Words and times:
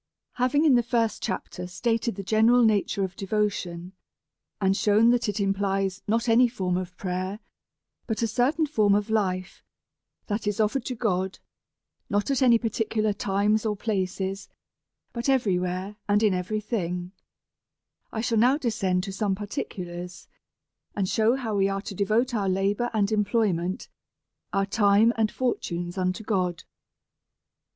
HAVING 0.37 0.65
in 0.65 0.73
the 0.73 0.81
first 0.81 1.21
chapter 1.21 1.67
stated 1.67 2.15
the 2.15 2.23
general 2.23 2.63
nature 2.65 3.03
of 3.03 3.15
devotion, 3.15 3.93
and 4.59 4.75
shewn 4.75 5.11
that 5.11 5.29
it 5.29 5.39
implies 5.39 6.01
not 6.07 6.27
any 6.27 6.47
form 6.47 6.75
of 6.75 6.97
prayer, 6.97 7.39
but 8.07 8.23
a 8.23 8.27
certain 8.27 8.65
form 8.65 8.95
of 8.95 9.11
life 9.11 9.63
that 10.25 10.47
is 10.47 10.59
offer 10.59 10.79
ed 10.79 10.85
to 10.85 10.95
God, 10.95 11.37
not 12.09 12.31
at 12.31 12.41
any 12.41 12.57
particular 12.57 13.13
times 13.13 13.63
or 13.63 13.75
places, 13.77 14.49
but 15.13 15.25
to 15.25 15.33
every 15.33 15.59
where 15.59 15.97
and 16.09 16.23
in 16.23 16.33
every 16.33 16.61
thing; 16.61 17.11
I 18.11 18.21
shall 18.21 18.39
now 18.39 18.57
descend 18.57 19.03
DEVOUT 19.03 19.21
AND 19.21 19.37
HOLY 19.37 19.45
LIFE. 19.45 19.49
33 19.49 19.65
to 19.67 19.67
some 19.67 19.67
particulars, 20.15 20.27
and 20.95 21.07
shew 21.07 21.35
how 21.35 21.53
we 21.55 21.69
are 21.69 21.81
to 21.83 21.93
devote 21.93 22.33
our 22.33 22.49
labour 22.49 22.89
and 22.91 23.11
employment, 23.11 23.87
our 24.51 24.65
times 24.65 25.13
and 25.15 25.31
fortunes, 25.31 25.95
unto 25.95 26.23
God. 26.23 26.63